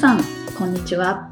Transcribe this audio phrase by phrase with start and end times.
[0.00, 0.20] さん、
[0.58, 1.30] こんにちは。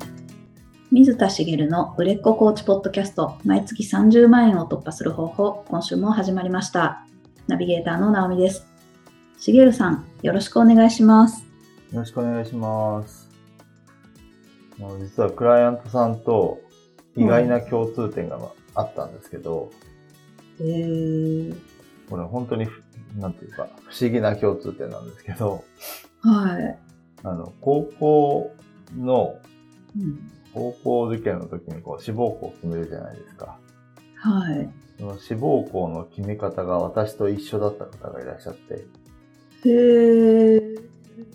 [0.91, 7.07] 水田茂の売れっ子コーチポッドキャスト、毎月30万円を突破する方法、今週も始まりました。
[7.47, 8.67] ナビゲーターの直美です。
[9.39, 11.47] 茂さん、よろしくお願いします。
[11.93, 13.31] よろしくお願いします。
[15.01, 16.61] 実はクライアントさんと
[17.17, 18.39] 意外な共通点が
[18.75, 19.71] あったんですけど、
[20.61, 21.57] えー、
[22.11, 22.83] これ本当にふ、
[23.17, 25.65] なんていうか、不思議な共通点なんですけど、
[26.21, 26.79] はい。
[27.25, 28.55] あの、高校
[28.97, 29.39] の、
[29.97, 33.59] うん、高校受験の時にこう志望校を決めるじゃないですか。
[34.17, 34.69] はい。
[34.99, 38.85] その志望校の決め方が私と一緒だった方がいらっしゃって、
[39.65, 40.79] えー、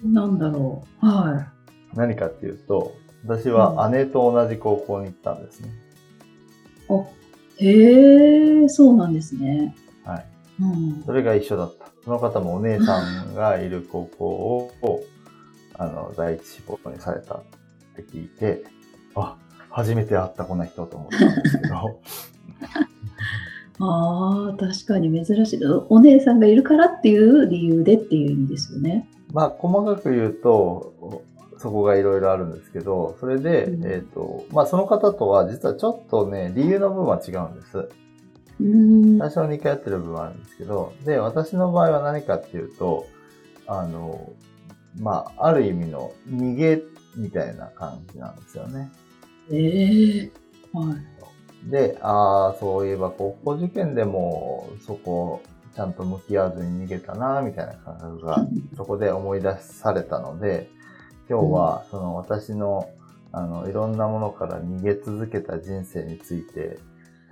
[0.03, 1.05] なんだろう。
[1.05, 1.47] は
[1.93, 2.93] 何かっていうと、
[3.25, 5.69] 私は姉と同じ高校に行ったんですね。
[6.89, 6.93] い。
[6.93, 7.05] あ、
[7.59, 9.75] へえ、そうなんですね。
[10.03, 10.25] はい。
[10.61, 10.65] う
[10.99, 11.03] ん。
[11.05, 11.87] それが一緒だった。
[12.03, 15.03] その方もお姉さんがいる高校を、
[15.75, 17.43] あの、第一志望にされたっ
[17.95, 18.63] て聞いて、
[19.15, 19.37] あ、
[19.69, 21.75] 初めて会ったこんな人と思ったんですけど、
[23.79, 25.59] ああ、確かに珍しい。
[25.89, 29.09] お姉さんがいるからっていう理由でっていう意味ですよね。
[29.31, 31.23] まあ、細かく言うと、
[31.57, 37.89] そこがいろいろあるんですけど、それで、うんえっ、と、まあ、その方とは実はちょっとね、理由の部分は違うんです。
[39.19, 43.07] 多少似通ってる部分はあるんですけど、で、私の場合は何かっていうと、
[43.65, 44.29] あの、
[44.99, 46.81] まあ、ある意味の逃げ
[47.15, 48.91] みたいな感じなんですよね。
[49.51, 50.31] ええ
[50.73, 50.95] は
[51.67, 51.71] い。
[51.71, 55.41] で、ああ、そういえば高校受験でもそこ
[55.75, 60.69] ちゃんと向き合わずに逃げたな、みたいな感覚が そこで思い出されたので、
[61.29, 62.89] 今日はその私の
[63.31, 66.77] あのいろんなものから逃げ続けた人生について、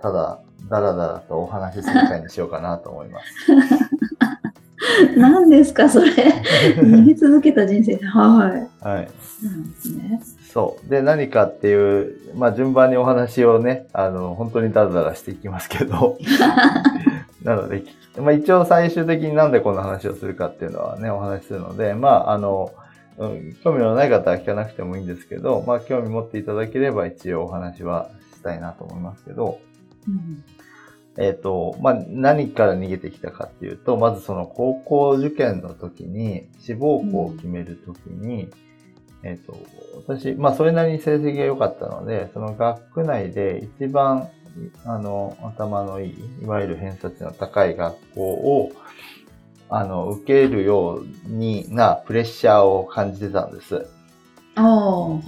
[0.00, 3.26] ただだらだらとお話しする会にしようかなと思います。
[5.16, 6.10] 何ですか、それ。
[6.78, 7.96] 逃げ続けた人生。
[7.96, 8.86] はい。
[8.86, 9.08] はい。
[9.42, 10.20] なんですね。
[10.52, 10.90] そう。
[10.90, 16.18] で、何かっていう、まあ順番にお話をね、あの、本当にダラダラしていきますけど、
[17.42, 17.84] なので、
[18.18, 22.72] まあ、一応最終的になんでこんな話をするかっていうのはね、お話しするので、まあ、あの、
[23.18, 29.60] うん興味のない方は聞かなくてもいいんですけど、まあ、興味持っていただければ一応お話はしたいなと思いますけど、
[30.08, 30.44] うん
[31.18, 38.48] えっ、と、まあ、何から逃げてきたかっていうと、まずその高校受験の時に、志望校を決める時に、
[39.22, 39.56] えっ、と、
[40.06, 44.28] 私、まあ、それなりに成績が良かったので、その学区内で一番、
[44.84, 48.72] あの、頭のいい、いわゆる偏差値の高い学校を、
[49.68, 53.86] あの、受けるようになプレッシャーを感じてたんです。
[54.54, 55.22] ああ、はい。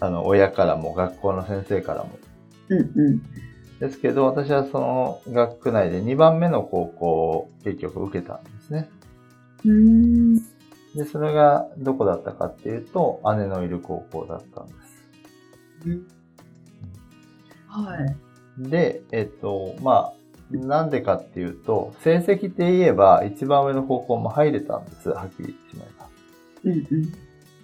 [0.00, 2.10] あの、親からも、学校の先生からも。
[2.68, 3.22] うんうん。
[3.82, 8.88] ですけど、私はその学区内で2番目の高校を結局受けたんですね。
[9.64, 10.36] うーん。
[10.94, 14.78] で、それがどこだったかっていうと、姉のいる高校だったんです。
[17.66, 17.96] は
[18.56, 18.70] い。
[18.70, 20.12] で、えっと、ま
[20.52, 25.08] あ、なんでかっていうと、成績って言えば一番上の高校も入れたんです。
[25.08, 26.06] はっきり言ってしまえば。
[26.62, 27.12] うんうん。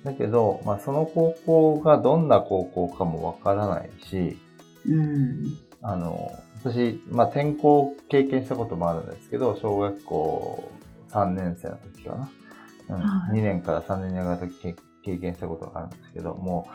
[0.02, 4.36] だけど、まあ、その高校がどんな高校かもわからないし、
[4.84, 5.67] うん。
[5.82, 10.72] あの、私、まあ、転校を経験したこともあるんですけど、小学校
[11.10, 12.16] 3年生の時かな。
[12.16, 16.68] うんはい2年から3年に上がった時経経験したことがあるんですけど、も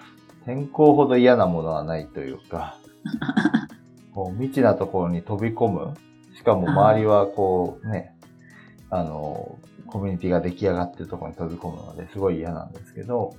[0.48, 2.78] う、転校ほど嫌なものはないというか、
[4.14, 5.96] こう未知なところに飛び込む。
[6.36, 8.16] しかも周りはこうね、
[8.90, 13.36] あの、コミュニティが出来上がってるところに飛び込むので、すごい嫌なんですけど、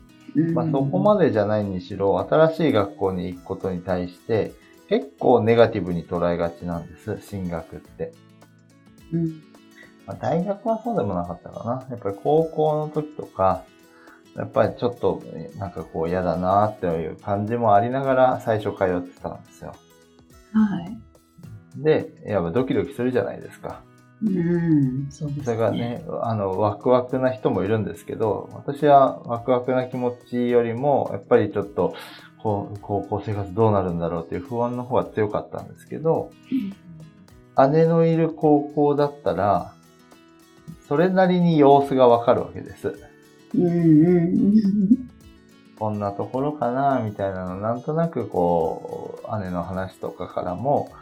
[0.52, 4.52] まあ、そこまでじゃないにしろ、新しい学校に行くことに対して、
[4.88, 8.12] 結構ネガティブに捉えがちなんです、進学って。
[9.12, 9.42] うん。
[10.06, 11.86] まあ、大学はそうでもなかったかな。
[11.90, 13.64] やっぱり高校の時とか、
[14.36, 15.22] やっぱりちょっと、
[15.58, 19.74] なんかこう嫌だなっていう感じもありながら最初通ってたんですよ。
[20.52, 20.98] はい。
[21.82, 23.82] で、やっぱドキドキするじゃないですか。
[24.22, 25.06] うん。
[25.10, 25.44] そうですね。
[25.44, 31.94] それがね、あの、ワクワクな人もいるんですけど、私はワクワクな気持ちよりも、やっぱりちょっと、
[32.44, 36.30] こう、高校生活どうなるんだろうっていう不安の方が強かったんですけど、
[37.72, 39.72] 姉のいる高校だったら、
[40.86, 42.94] それなりに様子がわかるわけです。
[45.78, 50.92] こんなところかな、みたいなの、なんとなくこう、姉の話とかからも、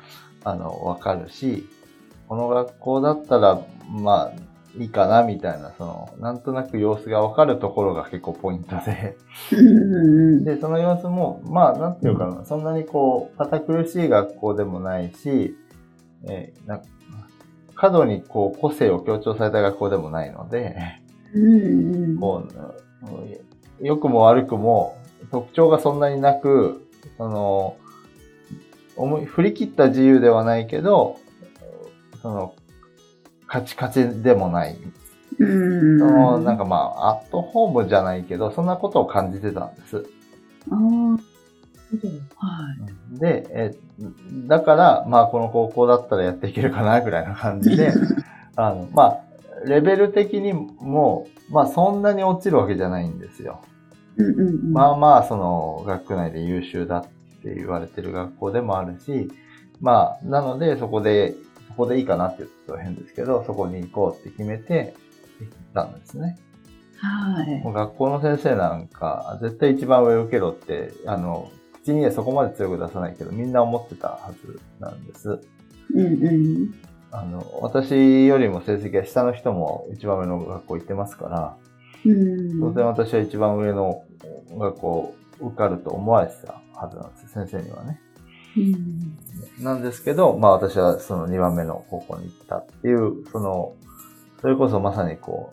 [0.45, 1.69] あの、わかるし、
[2.29, 3.61] この学校だったら、
[3.91, 9.17] まあ、いいかな、みたいな、その、なんとなく様子がわかるところが結構ポイントで、
[9.53, 9.63] う
[10.41, 10.45] ん。
[10.45, 15.57] で、その様子も、まあ、なんていうかな、そんなにこう、堅苦しい学校でもないし、
[16.25, 16.81] えーな
[17.75, 20.77] 過度にこう、個性を強調された学校でもないので、
[21.35, 22.19] うん。
[22.19, 24.97] こう、良くも悪くも、
[25.33, 26.89] 特徴がそんなになく、
[27.19, 27.77] その、
[28.97, 31.17] 思い、振り切った自由ではないけど、
[32.21, 32.55] その、
[33.53, 34.79] カチカチでもない。
[35.39, 35.99] うん。
[35.99, 40.07] その、なんかまあ、アットホームじゃないけど、そんなことを感じてたんです。
[40.71, 40.79] ああ。
[40.79, 41.19] は
[43.15, 43.21] い。
[43.21, 43.75] で、え、
[44.47, 47.93] だから、まあ、この高校だったらやっていけるかな、ぐらいな感じで、
[48.57, 49.21] あの、まあ、
[49.67, 53.61] レベル的にも、まあ、そんなに落ちるわけじゃないんですよ。
[54.17, 54.73] うんうんうん。
[54.73, 57.03] まあまあ、その、学区内で優秀だっ
[57.43, 59.31] て言われてる学校でもあるし、
[59.83, 61.35] まあ、なので、そこで、
[61.73, 64.95] そこでいいかなって言うと変ですけど、そこに行こうって決めて、
[65.41, 66.39] 行ったんですね。
[66.97, 71.51] はい学校の先生なんか、絶対一番上受けろって、あの、
[71.83, 75.41] 口にはそこまで強く出さないけど、みんな思ってたはずなんです。
[75.95, 76.75] うんうん。
[77.11, 81.57] あの、私よりも成績が下の人も一番上の学校行ってますから、
[82.05, 82.61] うん。
[82.61, 84.05] 当然私は一番上の
[84.57, 88.01] 学校受かると思われてたはずなんですよ、先生にはね。
[88.57, 89.19] うん。
[89.61, 93.75] なんですけど、まあ私はその2番目の高校に行ったっていう、その、
[94.41, 95.53] それこそまさにこ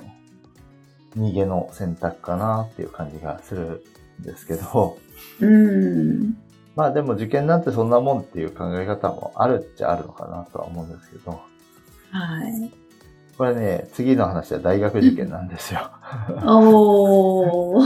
[1.15, 3.83] う、逃げの選択かなっていう感じがする
[4.21, 4.97] んですけど、
[5.39, 6.37] うん。
[6.75, 12.73] まあでも受験なんてそんなもんっていう考え方もあるっちゃあるのかなとは思うんですけど、はい。
[13.37, 15.79] これね、次の話は大学受験なんですよ。
[16.45, 17.79] お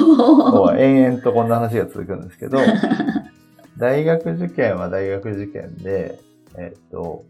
[0.71, 0.77] ー。
[0.81, 2.57] 延々とこんな話が続くんですけど、
[3.83, 6.17] 大学受験は大学受験で、
[6.57, 7.25] えっ、と、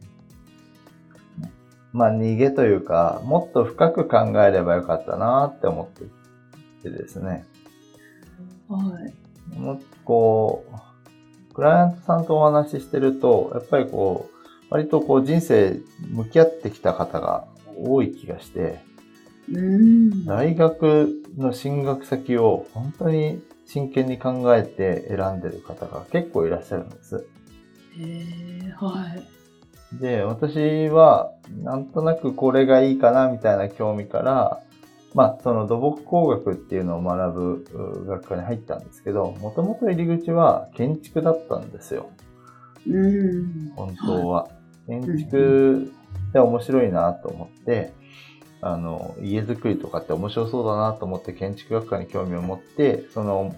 [1.93, 5.87] まあ逃げというか、もっと深く考えればよかったなって思っ
[6.83, 7.43] ててですね、
[8.69, 8.77] は
[9.51, 9.59] い。
[9.59, 10.63] もこ
[11.49, 15.79] う、クライアントさんとお話ししてると、やっぱりこう、割とこう人生
[16.11, 18.77] 向き合ってきた方が多い気がして、
[19.51, 20.25] うん。
[20.27, 23.41] 大学の進学先を本当に
[23.73, 27.25] 真剣に考えて選んでる方が結構いらっしゃるんです。
[27.97, 28.01] へ
[28.67, 29.07] え、は
[29.95, 29.99] い。
[29.99, 31.31] で、私は
[31.63, 34.61] なんとなくこれがいいかなみたいな興味から、
[35.15, 37.65] まあその土木工学っていうのを学ぶ
[38.03, 42.11] う学科に入ったんですけど、もともと入り口は建築だったんですよ。
[42.87, 43.71] うん。
[43.75, 44.49] 本当は。
[44.85, 45.91] 建築
[46.29, 47.93] って面白いなと思って、
[48.65, 53.53] あの、家づくりとかって面白そうだなと思って建築学科に興味を持って、その、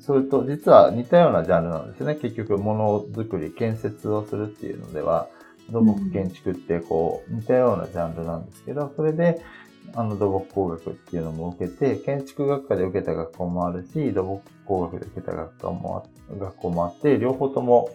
[0.00, 2.14] それと実は似たようなジャンルなんですね。
[2.14, 5.26] 結局、ものづくり、建設をするっていうのでは、
[5.70, 9.40] 土木建築ってこう、似たようなジャンルなんですけど、それで、
[9.94, 16.06] あの、土木工学っていうのも受けて、建築学科で受けた学校もあるし、土木工学で受けた学科も、
[16.38, 17.90] 学校もあって、両方とも、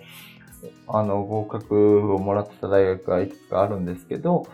[0.87, 4.45] あの、合格をもらってた大学がいくつかあるんですけど、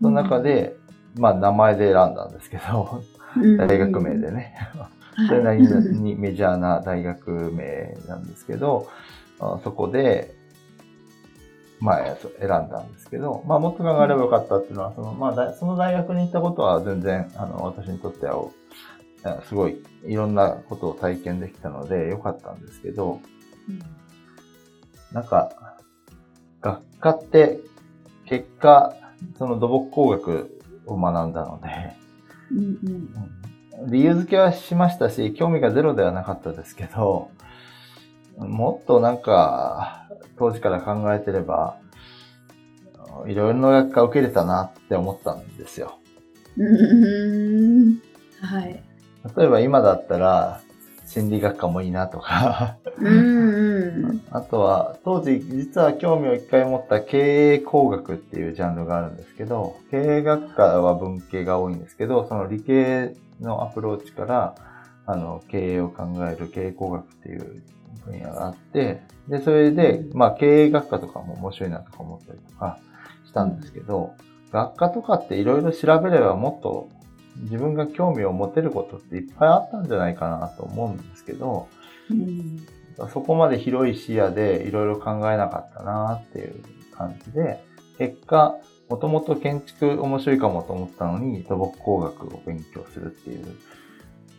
[0.00, 0.76] その中で、
[1.16, 3.02] まあ、名前で選んだんですけど、
[3.58, 4.54] 大学名でね。
[5.26, 8.88] それなりにメジャーな大学名なんですけど、
[9.40, 10.34] あそこで、
[11.80, 18.44] まあ、選んだんですけど、まあ、もっと考えればよかったっていうのは、その、まあだ、その大学に行ったことは全然、あの、私にとっては、
[19.24, 23.20] あすごい、いろんなことを体験できたので、よかったんですけど、
[25.12, 25.50] なんか、
[26.60, 27.60] 学科って、
[28.26, 28.94] 結果、
[29.36, 30.57] その土木工学
[30.88, 31.68] を学んだので、
[32.50, 33.08] うんうん
[33.86, 37.30] 理由付けはしましたし、興味がゼロではなかったですけど、
[38.36, 41.78] もっとなんか、当時から考えてれば、
[43.26, 45.98] いろいろな学科受けれたなって思ったんですよ。
[46.56, 48.00] うん。
[48.40, 48.82] はい。
[49.36, 50.60] 例えば今だったら、
[51.08, 54.22] 心理学科もいいなとか、うんうん。
[54.30, 64.54] あとは、当時実は興味を一回持った経営工学っていうジャンルがあるんですけど、経営学科は文系が多いんですけど、その理系のアプローチから、
[65.06, 67.62] あの、経営を考える経営工学っていう
[68.04, 72.78] 分野があって、で、それで、まあ経営学科とかも面白いなとか思ったりとか
[73.24, 74.12] したんですけど、
[74.52, 76.88] 学科とかっていろいろ調べればもっと
[77.42, 81.68] 自分が興味を持てることっていっぱいあったんじゃないかなと思うんですけど、
[82.10, 82.66] うん
[83.12, 87.62] そこまで広い視野でいろいろ考えなかったなっていう感じで、
[87.96, 88.56] 結果、
[88.88, 93.56] もともと建築面白いかもと思ったのに土木工学を勉強するっていう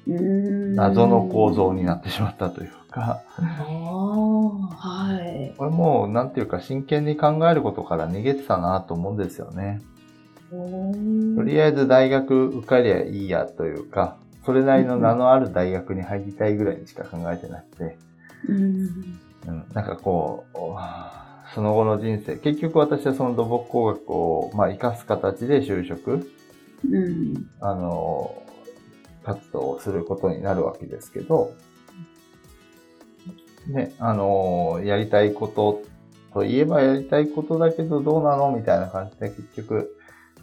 [0.07, 0.75] うん。
[0.75, 5.53] 謎の構造になってしまったというか、はい。
[5.57, 9.81] これもうなんていうか真剣に考えることから逃げてたなと思うんですよね。
[10.49, 17.97] とりあえず大学受かりゃいいやというか、それなりの名のある大学に入りたいぐらいにしか考えてなくて、
[18.47, 19.19] うん。
[19.47, 20.57] うん、なんかこう、
[21.53, 26.31] その後の人生、結局私はその土木工学を、まあ、活かす形で就職、
[26.89, 27.49] うん。
[27.59, 28.43] あの、
[29.23, 31.53] 活動をすることになるわけですけど、
[33.67, 35.83] ね、あの、やりたいこと
[36.33, 39.95] といえばやりたいことだけどどうなのみたいな感じで結局、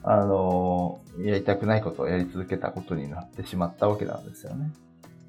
[0.07, 4.71] あの、やりたくないことをやり続けたことになってしまったわけなんですよね。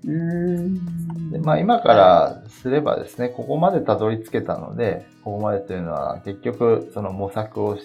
[0.06, 7.82] うんでまあ今からすればですね、ここまでたどり着けたので、ここまでというのは結局その模索をし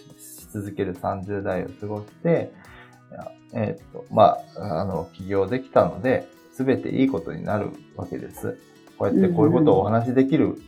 [0.52, 2.52] 続ける30代を過ごして、
[3.54, 8.58] えっ、と、まあ、あの、起業できたので、すべていいことになるわけです。
[8.99, 10.58] こうやってこういうことをお話しできる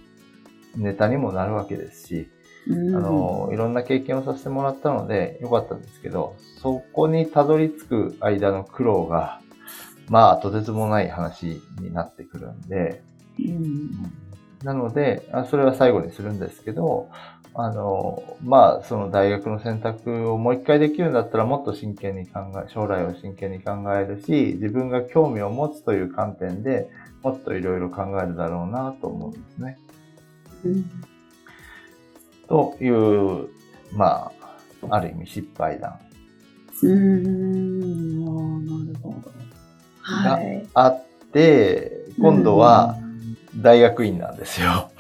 [0.77, 2.29] ネタにもなるわけですし、
[2.71, 9.41] あの、いろんな経験をさせてもらったのでよかったんですけど、そこにたどり着く間の苦労が、
[10.09, 13.03] まあ、とてつもない話になってくるんで、
[13.39, 13.91] うん。
[14.63, 17.09] なので、あそれは最後にするんですけど、
[17.53, 26.89] あの、まあ、その大学の選択をもう一回できるんだったらもっと真剣に考え、将来を真剣に考えるし、自分が興味を持つという観点で
[27.23, 29.79] もっといろいろ考えるだろうなと思うんですね。
[30.65, 31.14] うん
[32.49, 33.49] という、
[33.93, 34.31] ま
[34.89, 35.99] あ、ある意味失敗談。
[36.83, 39.33] うーん、なるほど。
[40.03, 40.67] はい。
[40.75, 42.97] あって、今度は
[43.57, 44.91] 大学院なんですよ。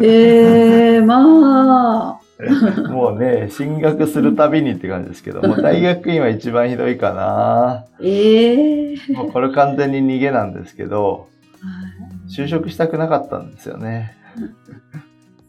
[0.00, 2.22] ええー、まあ。
[2.90, 7.84] もうね、進学するたびにって感じですけど、もう大学院は一番ひどいかな。
[8.00, 9.14] え えー。
[9.14, 11.28] もうこれ完全に逃げなんですけど、
[11.60, 14.16] はい就職したくなかったんですよね。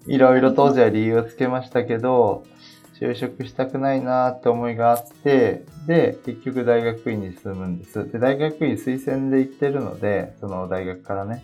[0.07, 2.45] いろいろ当時は理由をつけましたけど、
[2.99, 8.11] 就職したくないなって思いがあって、で、結局大学院に進むんです。
[8.11, 11.43] で、大学院推薦で行ってるので、その大学からね、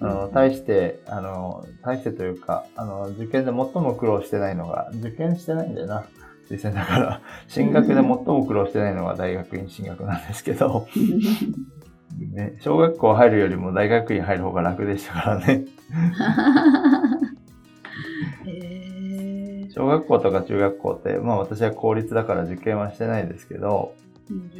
[0.00, 6.06] あの、対して、あの、対してというか、あの、受験で最も苦労してないのが、受験してないんだよな。
[6.48, 10.86] 推薦だから、 進学で最も苦労してないのが大学院進学なんですけど、
[12.32, 15.64] ね、小学校入るよりも大学院入る方が楽でしたからね。
[19.76, 23.94] えー小学校とか中学校って、まあ私は公立だから受験はしてないですけど、
[24.30, 24.50] うん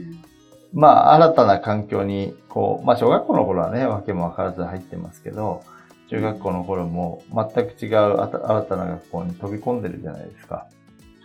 [0.73, 5.63] まあ新たな環境に、こう、まあ小学校の頃はね、わけもわからず入ってますけど、
[6.11, 10.67] 中学校の頃も全く違う新たな学校に飛び込んでるじゃないですか。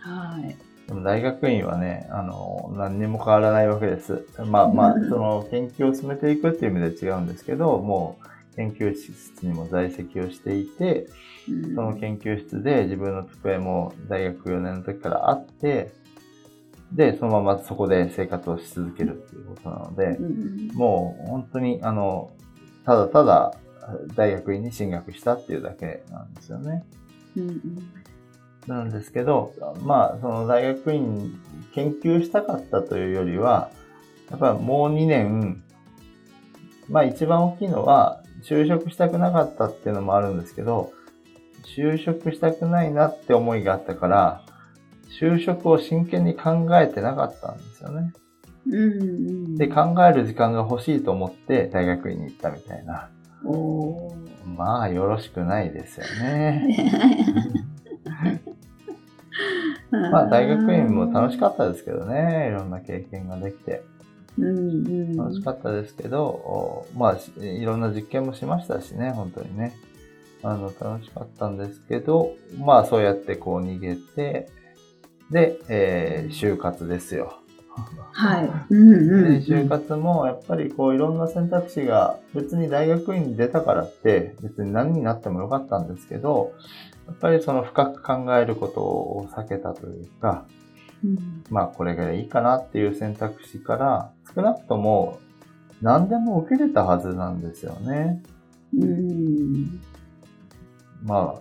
[0.00, 0.56] はい。
[0.88, 4.26] でも大学院はね、あの、何にも変わらないわけです。
[4.46, 11.08] まあまあ、 その研究を進めていくっていう意味で違うんですけど、もう研究室にも在籍をしていて、
[11.48, 11.74] うん。
[11.74, 15.92] その研究室で自分の机も大学4年の時からあって、
[16.92, 22.30] で、そのままそこで生活をし続けるっていうことなのでう、んもう本当にあの、
[22.84, 23.54] ただただ
[24.14, 26.84] 大学院に進学したっていうだけなんですよね。
[27.36, 27.60] うん
[28.66, 31.40] なんですけど、まあ、その大学院
[31.74, 33.70] 研究したかったというよりは、
[34.30, 35.64] やっぱりもう2年、
[36.88, 40.92] まあ一番大きいのは、就職したくなかったっていうのもあるんですけど、
[41.76, 44.42] 就職したくないなって思いがあったから、
[45.20, 48.12] 就職を真剣に考えてなかったんですよね。
[48.66, 53.10] うんうんで、考える時間が欲しいと思って大学院に行ったみたいな。
[54.56, 56.76] まあ、よろしくないですよね。
[59.90, 62.48] まあ、大学院も楽しかったですけどね。
[62.48, 63.82] いろんな経験ができて。
[64.38, 64.50] うんう
[64.90, 69.74] ん楽しかったですけど、おまあ、しいろんな実験もしましたしね、本当にね。
[70.42, 74.48] あの、楽しかったんですけど、まあ、そうやってこう逃げて、
[75.30, 77.38] で、えー就活ですよ。
[78.12, 78.50] はい。
[78.70, 86.52] うんうんで就活もやっぱりこういろんな選択肢が別に大学院に出たからって別に何になってもよかったんですけど、
[87.06, 90.44] やっぱりその深く考えることを避けたというか、
[91.04, 95.20] うんまあこれがいいかなっていう選択肢から少なくとも
[95.82, 98.22] 何でも受けれたはずなんですよね。
[98.78, 99.80] うん
[101.02, 101.40] まあ、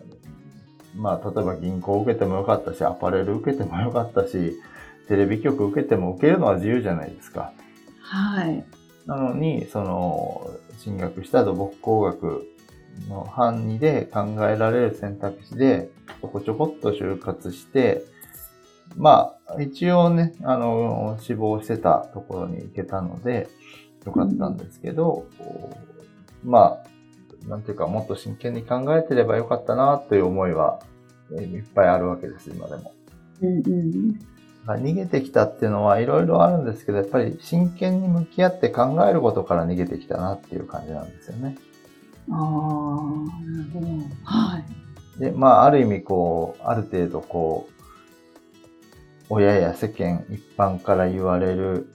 [0.96, 4.56] まあ例えば銀行受けてもよかったし、アパレル受けてもよかったし、
[5.08, 7.54] テレビ局受けても受けるのは自由じゃないですか。
[8.02, 8.64] はい。
[9.06, 10.50] なのに、その、
[10.80, 12.48] 進学した土木工学
[13.10, 15.90] の範囲で考えられる選択肢で、
[16.22, 18.04] ちょこちょこっと就活して、
[18.98, 23.50] まあ、一応ね、あの、志望してたところに行けたので、
[24.06, 25.70] よかったんですけど、こ
[26.44, 30.80] うまあ、なんていうか、もっと真剣に考えてればよかったな、という思いは、
[31.38, 32.94] えいっぱいあるわけです、今でも。
[33.42, 34.20] うんうん
[34.66, 41.58] まあ逃げてきたっていうのはいろいろあるんですけど、やっぱり真剣に向き合って考えることから逃げてきたなっていう感じなんですよね。
[42.30, 43.88] ああ、なるほど。
[44.24, 44.60] は
[45.18, 45.20] い。
[45.20, 47.81] で、まあ、ある意味こう、ある程度こう、
[49.34, 51.88] 親や世間一般から言われる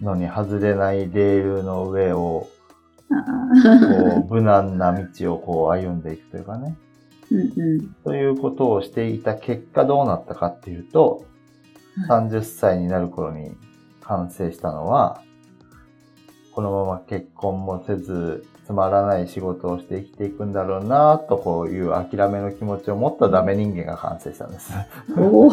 [0.00, 2.48] のに外れないレールの上をこ
[4.30, 6.76] う無難な道をこう歩んでいくというかね。
[7.32, 7.88] うんうん。
[8.04, 11.26] ということをしていた結果どうなったかっていうと、
[12.08, 13.56] 30歳になる頃に
[14.02, 15.22] 完成したのは、
[16.52, 24.72] このまま結婚もせず、つまらない仕事をして生きていくんだろうなとこういう諦めの気持ちを持ったダメ人間が完成したんです。
[25.16, 25.50] おお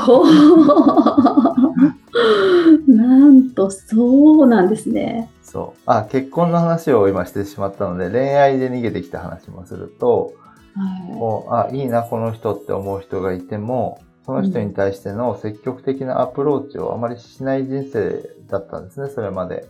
[2.87, 5.29] なんとそうなんですね。
[5.43, 5.79] そう。
[5.85, 10.33] あ、結婚の話を今してしまったので、恋愛で逃げてきた話もすると、
[10.75, 19.67] はこう、あ、いいな、この人って思う人がいても、その人に対しての積極的なアプローチをあまりしない人生だったんですね、それまで。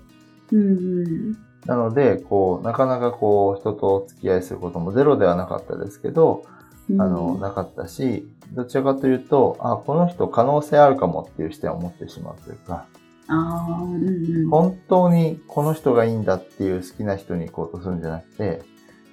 [0.51, 0.55] い。
[0.55, 1.52] うんうん。
[1.65, 6.45] なので、こう、なかなかこう、人とお付き合いすることもゼロではなかったですけど、
[6.91, 12.85] あの、なかったし、どちらかというと、あ、この人可能性あるかもっていう視点を持ってしまうというか、
[13.27, 14.49] ああ、うんうん。
[14.49, 18.61] 本当にこの人がいいんだっていう好きな人に行こうとするんじゃなくて、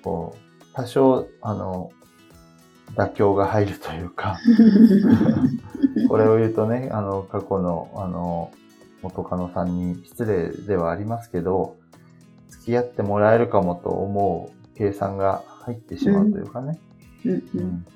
[0.03, 1.93] こう、多少、あの、
[2.97, 4.39] 妥協が入るというか、
[6.09, 8.51] これを言うとね、あの、過去の、あの、
[9.03, 11.80] 元カノさんに失礼ではありますけど、付
[12.71, 16.79] き合ってもらえるかもと思う計算が入ってしまうというかね。
[17.25, 17.87] うんううんん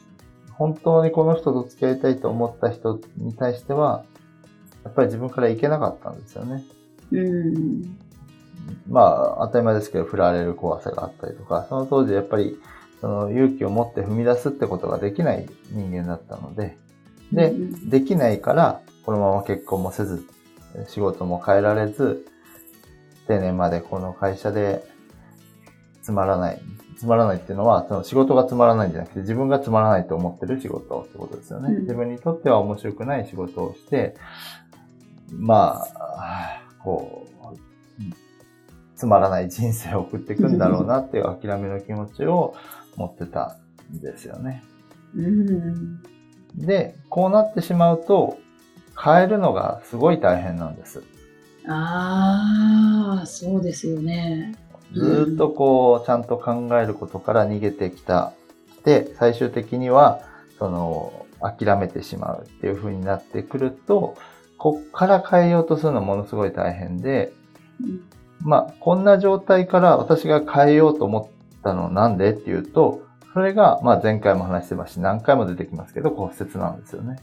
[0.57, 4.05] 本当にこの人と付き合いたいと思った人に対しては、
[4.85, 6.63] やっぱり自分から行けなかったんですよね。
[7.11, 7.99] うん。
[8.89, 12.57] まあ、当たり前ですけど、振られる怖さがあったりとか、その当時やっぱり、
[13.01, 16.79] その勇気を持って踏み出すってことができない人間だったので、
[17.33, 17.53] で
[17.87, 20.25] できないから、このまま結婚もせず、
[20.89, 22.27] 仕事も変えられず、
[23.27, 24.85] 定年までこの会社で
[26.03, 26.61] つまらない。
[26.97, 31.75] つまらないっていうのは、その仕事がつまらないんじゃなくて、自分がつまらないと思ってる仕事ってことですよね。
[31.75, 34.15] うん自分にとっては面白くない仕事をして、
[35.31, 37.35] まあ、こう、
[38.97, 42.55] つまらない人生を送っていくんだろうなっていう諦めの気持ちを
[42.97, 43.57] 持ってた
[43.93, 44.63] んですよね。
[45.17, 46.03] うん。
[46.55, 48.39] で、こうなってしまうと、
[49.03, 51.03] 変えるのがすごい大変なんです。
[51.67, 54.55] ああ、そうですよね。
[54.93, 58.33] ずーっとこう、ちゃんと考えることから逃げてきた。
[58.85, 60.21] で、最終的には、
[60.59, 64.17] その、諦めてしまうっていう風になってくると、
[64.57, 67.33] こっから変えようとするのはものすごい大変で、
[67.83, 77.17] うんまあ、こんな状態から私が変えようと思ったのなんでっていうと、それが、まあ前回も話してますし、何回も出てきますけど、骨折なんですよね。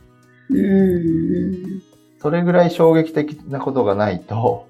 [0.50, 1.82] うん。
[2.22, 4.68] それぐらい衝撃的なことがないと、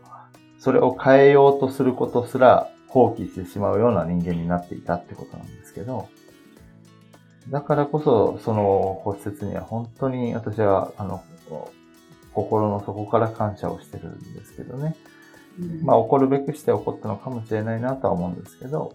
[0.60, 6.08] それを変えようとすることすら放棄してしまうような人間になっていたってことなんですけど、
[7.50, 11.22] だからこそ、その骨折には本当に私は、あの、
[12.34, 14.96] 心の底から感謝をしてるんですけどね。
[15.84, 18.94] まあ、怒るべくして怒ったのかもしれないなとは思うんですけど、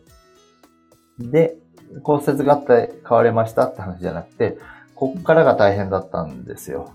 [1.19, 1.57] で、
[2.03, 4.57] 骨折があって変われましたって話じゃなくて、
[4.95, 6.93] こっからが大変だったんですよ。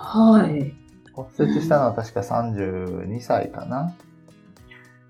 [0.00, 0.74] はい。
[1.12, 3.94] 骨折したのは確か32歳かな。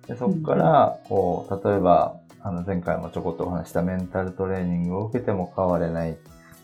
[0.07, 6.19] でそこから、こう、例えば、あの、前回もちょこっとお話したメンタルトレーニングを受けても変われない、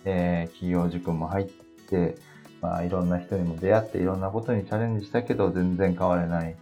[0.05, 2.17] えー企業塾も入って、
[2.61, 6.57] まあ、いろんな人にも出会って、いろんなことにチャレンジしたけど、全然変われない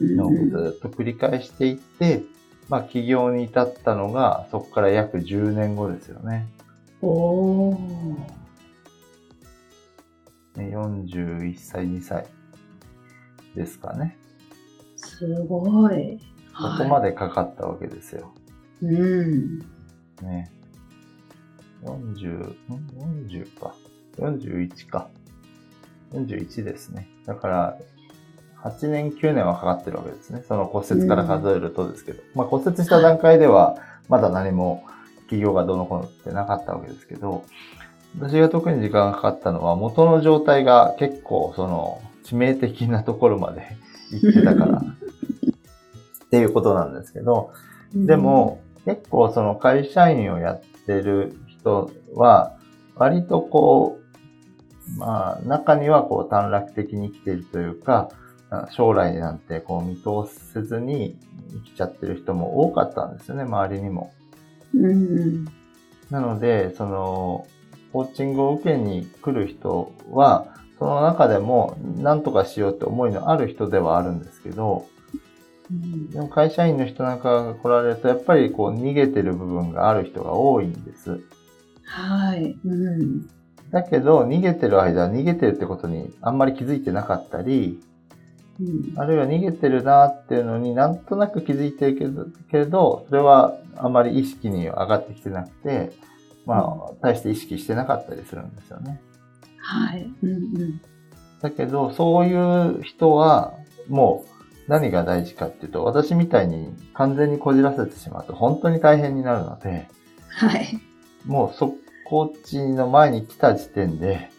[0.00, 2.22] のをずっと繰り返していって、
[2.68, 6.46] まあ、起業に至ったのが、そこから約10年後ですよね。
[7.00, 8.47] おー。
[10.58, 12.26] ね41歳、2歳
[13.54, 14.18] ですかね。
[14.96, 16.18] すごい。
[16.56, 18.32] ここまでかかったわけですよ。
[18.82, 19.58] うん。
[20.22, 20.50] ね。
[21.84, 22.56] 40、ん
[23.28, 23.74] ?40 か。
[24.18, 25.08] 41か。
[26.12, 27.08] 41ですね。
[27.26, 27.78] だから、
[28.62, 30.42] 8年、9年はかかってるわけですね。
[30.46, 32.22] その骨折から数えるとですけど。
[32.34, 33.76] まあ骨折した段階では、
[34.08, 34.84] まだ何も
[35.22, 37.44] 企業がどうのこうのってなかったわけですけど、
[38.16, 43.62] 私が特に時間がかかったのは、元の状態が結構、その、致命的なところまで
[44.12, 47.50] 行ってたから、っていうことなんですけど、
[47.94, 52.52] でも、結構その会社員をやってる人は、
[52.96, 53.98] 割とこ
[54.96, 58.10] う、まあ、中にはこう短絡的に生きているというか、
[58.70, 61.18] 将来なんてこう見通せずに
[61.50, 64.12] 生きちゃってる人も多かったんですよね、周りにも。
[66.10, 67.46] なので、その、
[67.98, 70.46] コーチングを受けに来る人は、
[70.78, 74.86] その中でも何とかしようって思いのある人ではあるんですけど、
[75.68, 81.20] うんでも会社員の人なんかが来られると、やっぱりこう逃げてる部分がある人が多いんです。
[81.82, 82.56] はい。
[82.64, 83.28] うん。
[83.72, 87.80] だけど、逃げてる間は逃げてるってことにあんまり気づいてなかったり、
[88.60, 95.90] うんあるいは逃げてるなっていうのになんとなく気づいてるけど、けど、それはあまり意識に上がってきてなくて、
[96.48, 99.02] まあ、大して意識してなかったりするんですよね。
[99.58, 100.10] はい。
[100.22, 100.34] うんう
[100.64, 100.80] ん。
[101.42, 103.52] だけど、そういう人は、
[103.86, 109.88] もう何が大事かっていうと、私みたいに完全にこじらせてしまうと本当に大変になるので、
[110.30, 110.80] はい。
[111.26, 111.74] もうそ、
[112.06, 114.30] コーチの前に来た時点で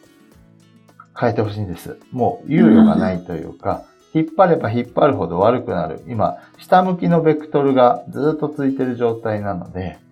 [1.15, 1.99] 変えてほしいんです。
[2.11, 3.83] もう猶予がないというか、
[4.15, 6.01] 引っ張れば引っ張るほど悪くなる。
[6.07, 10.08] 今、下向きのベクトルがずっと続いてる状態なので、うん。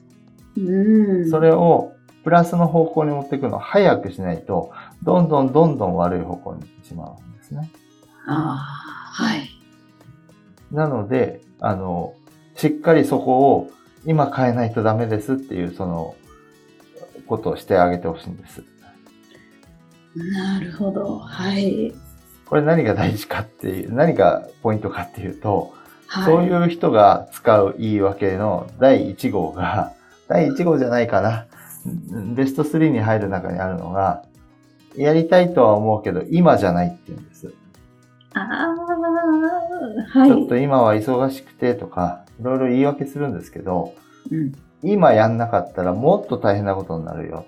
[1.29, 1.93] それを
[2.23, 4.71] プラスの方向に持っていくのを早くしないと、
[5.03, 7.71] どんどんどんどん悪い方向に行ってしまうんですね。
[8.27, 9.49] ああ、はい。
[10.71, 12.13] なので、あの、
[12.55, 13.71] しっかりそこを
[14.05, 16.15] 今変えないとダメですっていう、その、
[17.27, 18.63] ことをしてあげてほしいんです。
[20.15, 21.19] なるほど。
[21.19, 21.93] はい。
[22.45, 25.73] これ何が大事かっていう、何がポイントかっていうと、
[26.07, 26.25] はい。
[26.25, 29.93] そういう人が使う言い訳の第1号が、
[30.27, 31.47] 第1号じゃないかな。
[32.35, 34.23] ベスト3に入る中にあるのが、
[34.95, 37.53] やりたいとは思うけど、今じゃないって言うんです。
[38.33, 38.75] あ
[40.09, 40.29] あ、はい。
[40.29, 43.93] ちょっと今は忙しくてとか、いろいろ言い訳するんですけど、
[44.31, 44.53] うん。
[44.83, 47.45] 今やんなかったらもっと大変なことになるよ。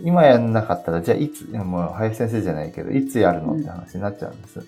[0.00, 4.60] 今やんなかったら、じゃあいつ、もう林先生じゃないけど、いつやるのって話になっちゃうんです。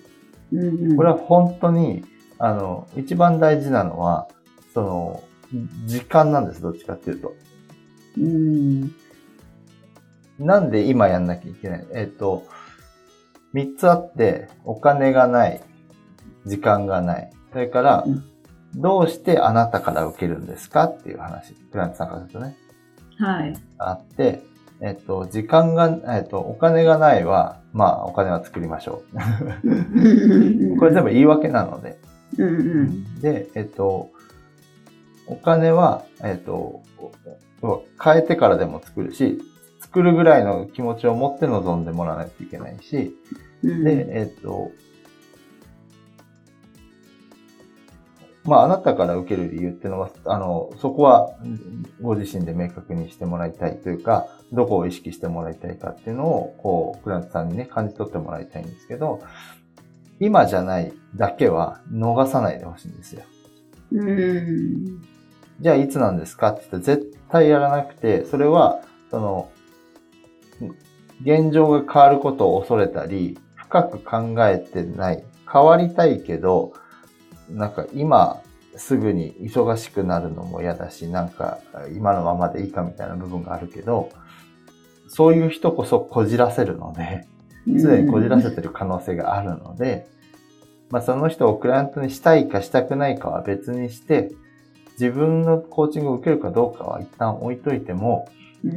[0.51, 0.97] うんうん。
[0.97, 2.03] これは本当に、
[2.37, 4.27] あの、一番大事なのは、
[4.73, 5.23] その、
[5.85, 7.33] 時間なんです、どっちかっていうと。
[8.17, 8.91] うん。
[10.39, 11.85] なんで今やんなきゃいけない？
[11.93, 12.45] えっ、と、
[13.53, 15.61] 三つあって、お金がない、
[16.45, 17.31] 時間がない。
[17.51, 18.23] それからうん、
[18.75, 21.53] どうしてあなたから受けるんですかっていう話。
[21.53, 22.57] クライアントさんからするとね。
[23.17, 23.53] はい。
[23.77, 24.43] あって、
[24.79, 29.17] えっ、と、時間が、えっ、と、お金がないは、まあ、お金は作りましょう。
[30.79, 31.99] これ全部言い訳なので。
[32.37, 32.51] うんう
[32.85, 33.19] ん。
[33.21, 34.09] で、えっ、と、
[35.31, 36.81] お金は、えっ、と、
[38.03, 39.39] 変えてからでも作るし、
[39.79, 43.15] 作るぐらいの気持ちを持って臨んでもらわないといけないし、
[43.63, 44.71] うんで、えっ、と、
[48.43, 51.31] まあ、あなたから受ける理由っていうのは、あの、そこは、
[52.01, 59.21] ご自身で明確にしてもらいたいというか、どこを意識してもらいたいかっていうのを、こう、クラントさんにね、感じ取ってもらいたいんですけど、
[60.19, 63.23] 今じゃないだけは逃さないでほしいんですよ。
[63.91, 65.01] うん。
[65.61, 66.49] じゃあいつなんですか？
[66.49, 69.51] って言ったら絶対やらなくて、それは、その、
[71.23, 75.23] 現状が変わることを恐れたり、深く考えてない。
[75.51, 76.73] 変わりたいけど、
[77.49, 78.41] なんか今
[78.75, 81.59] すぐに忙しくなるのも嫌だし、なんか
[81.95, 84.09] 今のままでいいかみたいな部分があるけど、
[85.07, 87.27] そういう人こそこじらせるので、
[87.67, 90.07] 常にこじらせてる可能性があるので、
[90.89, 94.31] まあその人をクライアントにしたいかしたくないかは別にして、
[94.93, 98.29] 自分のコーチングを受けるかどうかは一旦置いといても、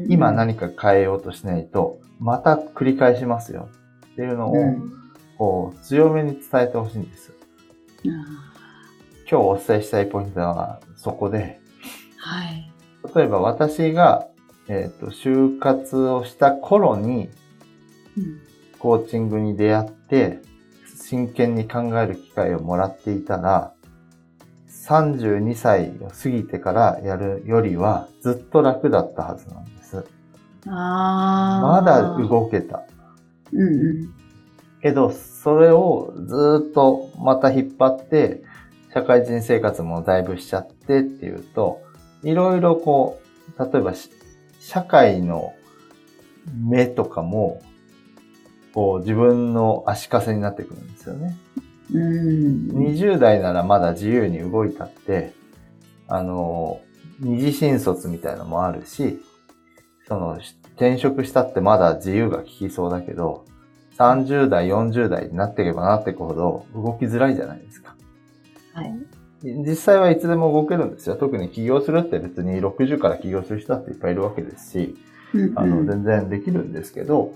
[0.09, 3.69] 今何か変えようとしないと、また繰り返しますよ。
[4.13, 4.93] っていうのを、うん。
[5.37, 7.33] こう、強めに伝えてほしいんです。
[8.07, 8.09] あ
[9.31, 12.71] 今日お伝えしたいポイントはそこで、ーはい。
[13.15, 14.29] 例えば私が、
[14.69, 17.29] えっ、と、就活をした頃に
[18.17, 18.41] うん。
[18.79, 20.41] コーチングに出会って、
[20.97, 23.74] 真剣に考える機会をもらっていたら、
[24.87, 30.05] 32歳を過ぎてからやるよりはずっと楽だったはずなんです。
[30.67, 31.61] あ。
[31.63, 32.85] まだ動けた。
[33.53, 34.15] うんうん。
[34.83, 38.43] けど、それをずっとまた引っ張って、
[38.93, 41.81] 社会人生活もだいぶしちゃってっていうと、
[42.23, 43.21] いろいろこ
[43.59, 43.95] う、例えば
[44.61, 45.55] 社会の
[46.55, 47.63] 目とかも、
[48.75, 51.37] こう自分の足かせになってくるんですよね。
[51.93, 52.69] うん。
[52.71, 55.33] 20代ならまだ自由に動いたって、
[56.09, 56.81] あの、
[57.21, 59.21] 二次新卒みたいなのもあるし、
[60.07, 60.39] その、
[60.77, 63.45] 転職したってまだ自由が利きそうだけど、
[63.97, 67.95] 30代、40代になっていけばなっていくほど動きづらいじゃないですか。
[68.73, 68.93] はい。
[69.45, 71.17] 実際はいつでも動けるんですよ。
[71.17, 74.97] 特に起業するって別に60から起業する人だっていっぱいいるわけですし、
[75.35, 77.35] うんあの、全然できるんですけど、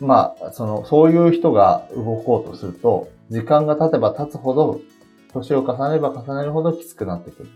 [0.00, 4.80] まあ、その、そういう人が動こうとすると、時間が経てば経つほど、
[5.32, 7.48] 年を重ねれば重ねるほどきつくなってくる。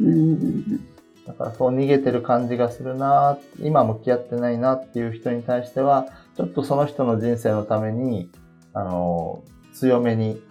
[0.00, 0.88] うんうん
[1.28, 8.30] だからそう逃げてる感じがするな今向き合ってないなっていう人に対しては、ちょっとその人の人生のために、
[8.72, 10.42] あの、強めに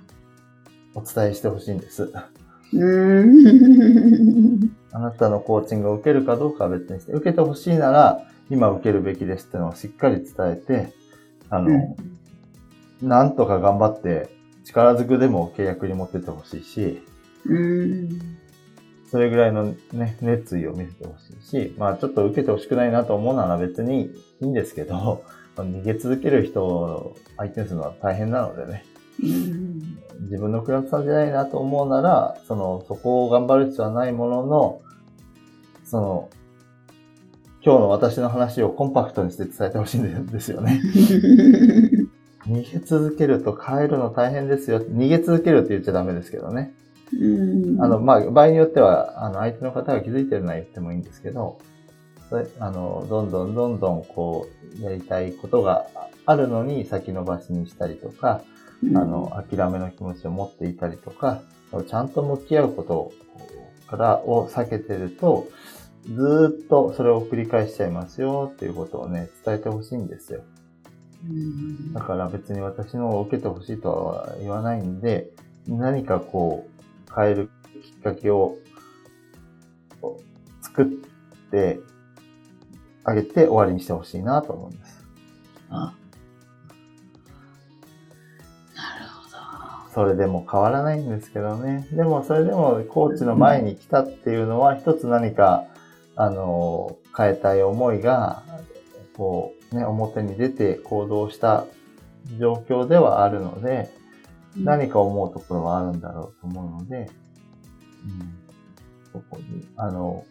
[0.94, 2.12] お伝えしてほしいんです。
[4.92, 10.94] あなたのコーチングを受けるかどうかは別にして、受けてほしいなら、今受けるべきですっていうのをしっかり伝えて、
[11.50, 11.96] あの、
[13.02, 14.30] なんとか頑張って、
[14.64, 17.02] 力ずくでも契約に持ってってほしいし、
[17.46, 18.38] うん。
[19.10, 25.24] それぐらいのね、熱意を見せてほしいし、まあちょっと受けてほしくないなと思うなら別にいいんですけど、
[25.56, 28.84] 逃げ続ける人を相手にするのは大変なのでね、
[29.24, 29.98] うん。
[30.24, 34.82] 自分のクライアントさんじゃないなと思うなら、その、そこを頑張る必要はないものの、
[35.86, 36.30] その、
[37.68, 40.82] 今日の私の話をコンパクトにして伝えてほしいんですよね。
[42.48, 44.80] 逃げ続けると変えるの大変ですよ。
[44.80, 46.74] 逃げ続けるって言っちゃダメですけどね。
[47.12, 47.84] うん。
[47.84, 51.58] あの、まあ、場合によっては、あの、相手の方が気づいてるのは言ってもいいんですけど、
[52.62, 54.48] あの、どんどんどんどん、こ
[54.80, 55.88] う、やりたいことが
[56.26, 58.44] あるのに先延ばしにしたりとか、
[58.96, 61.42] あの、諦めの気持ちを持っていたりとか、
[61.86, 63.12] ちゃんと向き合うこと
[63.90, 65.50] からを避けてると、
[66.14, 70.42] ずーっとそれを繰り返しちゃいますよっていうことをね、伝えてほしいんですよ。
[71.28, 75.30] うんだから別に私のを受けてほしいとは言わないんで、
[75.68, 77.50] 何かこう、変える
[77.84, 78.58] きっかけを
[80.62, 80.86] 作っ
[81.52, 81.80] て
[83.04, 85.04] あげて終わりにしてほしいなと思うんです。
[85.70, 85.94] あ
[88.76, 89.30] なるほ
[89.90, 89.94] ど。
[89.94, 91.88] それでも変わらないんですけどね。
[91.92, 95.66] でもそれでもコーチの前に来たっていうのは一つ何か、
[96.18, 98.44] あの、変えたい思いが、
[99.16, 101.66] こうね、表に出て行動した
[102.40, 103.90] 状況ではあるので、
[104.56, 107.10] 何か思うところはあるんだろうと思うので、
[108.04, 108.38] うん、
[109.14, 110.26] そこに、あの、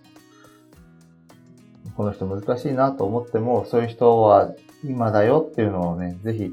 [1.97, 6.53] この人難しいなと思っても、そういう人は今だよっていうのをね、ぜひ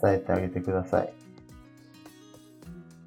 [0.00, 1.12] 伝えてあげてください。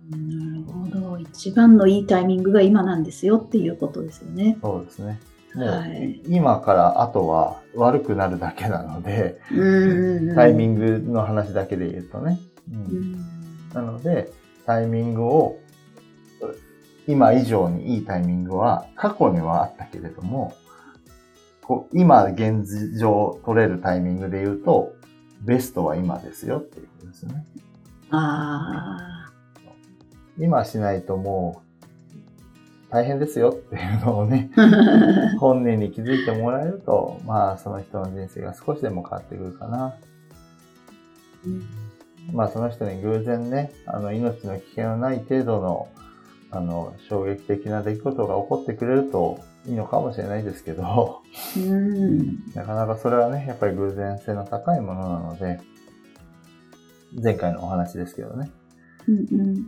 [0.09, 0.17] な
[0.57, 1.17] るほど。
[1.17, 4.57] 一番のいいタイミングが今なんですよっていうことですよね。
[4.61, 5.19] そうですね。
[5.55, 6.21] もう、はい。
[6.27, 10.35] 今から後は悪くなるだけなので、うん。
[10.35, 12.39] タイミングの話だけで言うとね。
[12.71, 12.77] うん。
[12.77, 13.69] うん。
[13.73, 14.31] なので、
[14.65, 15.59] タイミングを、
[17.07, 20.53] 今以上にいいタイミングは過去にはあったけれども、
[21.61, 22.65] こう今現
[22.97, 24.93] 状取れるタイミングで言うと、
[25.41, 27.45] ベストは今ですよっていうことですよね。
[28.11, 29.29] あ
[30.37, 31.62] 今しないともう
[32.93, 35.37] 大変ですよっていうのをね、あ。
[35.41, 39.95] 本人に気づいてもらえると、まあその人の人生が少しでも変わってくるかな。
[42.31, 45.87] まあその人に偶然ね、あの命の危険のない程度の、
[46.51, 51.23] あの、衝撃的な出来事が起こってくれるといいのかもしれないですけど、
[51.57, 52.19] うん。
[52.53, 55.59] なかなかそれはね、やっぱり偶然性の高いものなので、
[57.19, 58.62] 前回のお話ですけどね、うんうん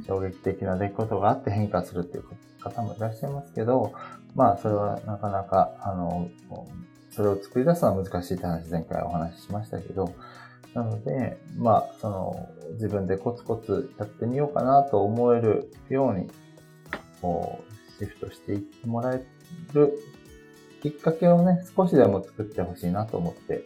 [0.07, 2.23] 衝撃的な出来事があって変化するっていう
[2.59, 3.93] 方もいらっしゃいますけど、
[4.35, 6.29] まあそれはなかなか、あの、
[7.11, 10.13] それを作り出すのは難しいって話前回お話ししましたけど、
[10.73, 16.29] なので、まあ、その、自分でコツコツやってみようかなと思えるように、
[17.21, 19.25] こう、シフトしていってもらえ
[19.73, 19.93] る
[20.81, 23.63] きっかけをね、少しでも作ってほしいなと思って、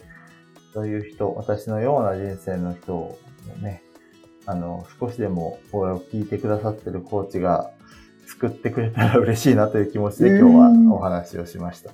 [0.74, 3.20] そういう人、私のような人生の人を
[3.62, 3.84] ね、
[4.50, 7.70] あの、少しでもこれを聞いてくださってるコーチが
[8.26, 10.56] 救ってくれたら嬉しいなという気持ちで今日
[10.90, 11.92] はお話をしました。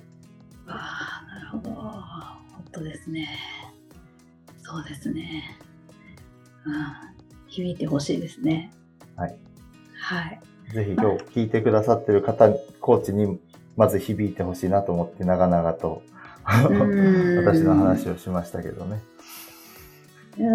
[0.66, 1.70] ああ、なるほど。
[1.74, 3.28] 本当ですね。
[4.62, 5.60] そうですね。
[6.64, 6.74] うん。
[7.46, 8.72] 響いてほしいですね。
[9.16, 9.36] はい。
[10.00, 10.40] はい。
[10.72, 12.48] ぜひ今日聞いてくださってる方、
[12.80, 13.38] コーチに
[13.76, 16.02] まず響いてほしいなと思って長々と
[16.70, 19.02] うん 私の話をしましたけどね。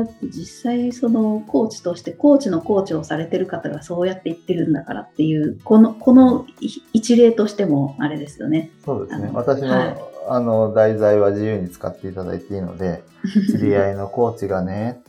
[0.03, 6.45] って実際そのコーチとしてコーチのコーチをされてる方がそうやって言ってるんだからっていうこのこの
[6.93, 8.71] 一例としてもあれですよね。
[8.85, 9.29] そうですね。
[9.33, 13.03] 私の、はいあの、題材は自由に使っていただいていいので、
[13.51, 15.01] 知り合いのコーチがね、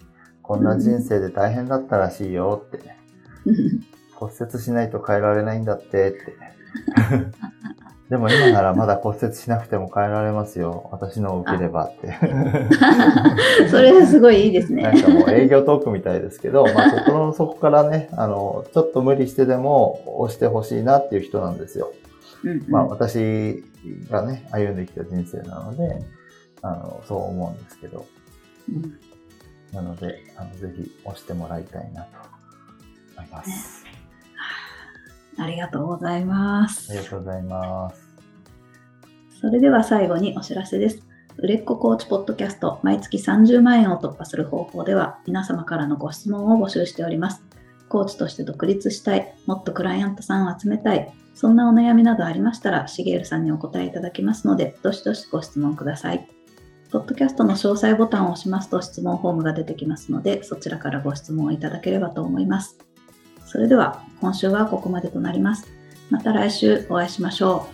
[0.43, 2.99] こんな人生で大変だったらしいよってね、
[4.15, 6.19] 骨折しないと変えられないんだってって。
[8.13, 10.91] でも今ならまだ骨折しなくても変えられますよ。
[10.93, 12.13] 私のを受ければって。
[13.71, 14.83] それすごいいいですね。
[14.83, 21.91] なんかもう営業トークみたいですけど、まあ心の 底からね、あの、ちょっと無理してでも押してほしいなっていう人なんですよ。
[22.45, 23.65] うんうんまあ私
[24.11, 26.03] がね、歩んできた人生なので、
[26.61, 28.05] あの、そう思うんですけど、
[28.69, 28.93] うん
[29.73, 32.09] なので、あの、ぜひ押してもらいたいなと
[33.17, 33.92] 思います。
[35.43, 37.03] ありがとうございますあり。
[37.03, 38.13] がとうございます。
[39.41, 41.03] それでは最後にお知らせです。
[41.39, 47.43] 売れっ子コーチポッドキャスト毎月30万円を突破する方法では皆様からのご質問を募集しております。
[47.89, 56.27] コーチとして独立したい、もっとクライアントさんを集めたい、そんなお悩みなどありましたら、しげるさんにお答えいただきますので、どしどしご質問ください。
[56.91, 62.79] ポッドキャストの詳細ボタンを押しますと質問フォームが出てきますので、そちらからご質問をいただければと思います。
[63.53, 65.69] それでは、今週はここまでとなります。
[66.09, 67.69] また来週お会いしましょ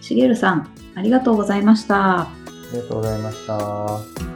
[0.00, 0.04] う。
[0.04, 2.20] しげるさん、ありがとうございました。
[2.20, 2.28] あ
[2.72, 4.35] りがとうございました。